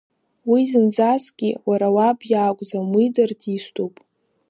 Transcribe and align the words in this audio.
Уи 0.49 0.61
зынӡаскгьы 0.71 1.51
уара 1.67 1.87
уаб 1.95 2.19
иакәӡам, 2.31 2.87
уи 2.95 3.05
дартиступ. 3.15 3.93